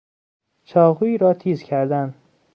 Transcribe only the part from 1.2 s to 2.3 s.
تیز کردن